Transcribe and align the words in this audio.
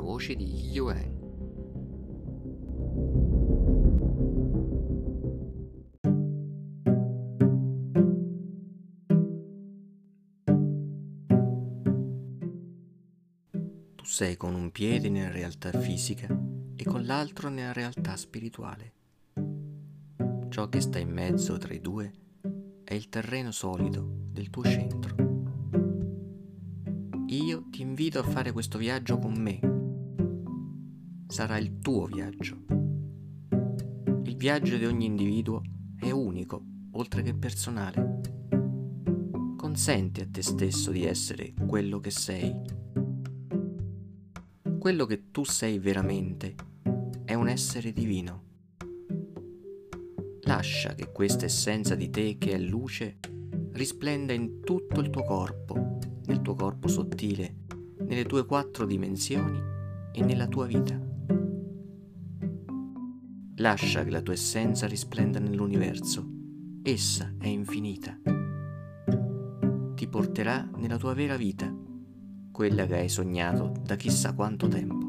voce 0.00 0.34
di 0.34 0.70
Yuan. 0.70 1.16
Tu 13.96 14.04
sei 14.04 14.36
con 14.36 14.54
un 14.54 14.70
piede 14.70 15.08
nella 15.08 15.30
realtà 15.30 15.70
fisica 15.72 16.26
e 16.76 16.84
con 16.84 17.04
l'altro 17.04 17.48
nella 17.48 17.72
realtà 17.72 18.16
spirituale. 18.16 18.92
Ciò 20.48 20.68
che 20.68 20.80
sta 20.80 20.98
in 20.98 21.10
mezzo 21.10 21.56
tra 21.58 21.74
i 21.74 21.80
due 21.80 22.12
è 22.84 22.94
il 22.94 23.08
terreno 23.08 23.50
solido 23.50 24.26
del 24.32 24.48
tuo 24.50 24.62
centro. 24.64 25.14
Io 27.26 27.66
ti 27.68 27.82
invito 27.82 28.18
a 28.18 28.22
fare 28.22 28.52
questo 28.52 28.78
viaggio 28.78 29.18
con 29.18 29.34
me. 29.34 29.67
Sarà 31.30 31.58
il 31.58 31.78
tuo 31.78 32.06
viaggio. 32.06 32.56
Il 34.24 34.36
viaggio 34.36 34.78
di 34.78 34.86
ogni 34.86 35.04
individuo 35.04 35.60
è 36.00 36.10
unico, 36.10 36.64
oltre 36.92 37.20
che 37.22 37.34
personale. 37.34 38.20
Consenti 39.54 40.22
a 40.22 40.26
te 40.30 40.40
stesso 40.40 40.90
di 40.90 41.04
essere 41.04 41.52
quello 41.66 42.00
che 42.00 42.10
sei. 42.10 42.56
Quello 44.78 45.04
che 45.04 45.30
tu 45.30 45.44
sei 45.44 45.78
veramente 45.78 46.54
è 47.24 47.34
un 47.34 47.46
essere 47.48 47.92
divino. 47.92 48.44
Lascia 50.44 50.94
che 50.94 51.12
questa 51.12 51.44
essenza 51.44 51.94
di 51.94 52.08
te 52.08 52.38
che 52.38 52.52
è 52.52 52.58
luce 52.58 53.18
risplenda 53.72 54.32
in 54.32 54.60
tutto 54.60 55.00
il 55.00 55.10
tuo 55.10 55.24
corpo, 55.24 55.98
nel 56.24 56.40
tuo 56.40 56.54
corpo 56.54 56.88
sottile, 56.88 57.66
nelle 57.98 58.24
tue 58.24 58.46
quattro 58.46 58.86
dimensioni 58.86 59.60
e 60.10 60.22
nella 60.22 60.46
tua 60.46 60.64
vita. 60.64 61.07
Lascia 63.60 64.04
che 64.04 64.10
la 64.10 64.20
tua 64.20 64.34
essenza 64.34 64.86
risplenda 64.86 65.40
nell'universo. 65.40 66.24
Essa 66.82 67.34
è 67.38 67.48
infinita. 67.48 68.16
Ti 69.94 70.06
porterà 70.06 70.68
nella 70.76 70.96
tua 70.96 71.12
vera 71.12 71.36
vita, 71.36 71.74
quella 72.52 72.86
che 72.86 72.94
hai 72.94 73.08
sognato 73.08 73.72
da 73.82 73.96
chissà 73.96 74.32
quanto 74.34 74.68
tempo. 74.68 75.06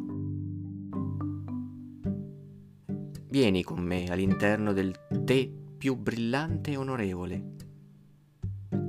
Vieni 3.30 3.64
con 3.64 3.82
me 3.82 4.06
all'interno 4.08 4.74
del 4.74 4.96
te 5.24 5.54
più 5.78 5.96
brillante 5.96 6.72
e 6.72 6.78
onorevole 6.78 7.58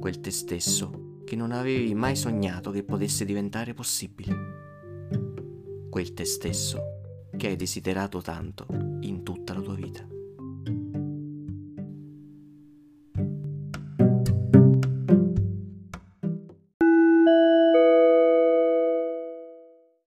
quel 0.01 0.21
te 0.21 0.31
stesso 0.31 1.23
che 1.27 1.37
non 1.37 1.53
avevi 1.53 1.95
mai 1.95 2.17
sognato 2.17 2.71
che 2.71 2.83
potesse 2.83 3.27
diventare 3.27 3.75
possibile. 3.75 4.35
Quel 5.91 6.15
te 6.15 6.25
stesso 6.25 6.79
che 7.37 7.49
hai 7.49 7.57
desiderato 7.57 8.21
tanto 8.23 8.67
in 9.01 9.23
tutta 9.23 9.50
la 9.71 9.77
tua 9.77 9.87
vita. 9.87 10.10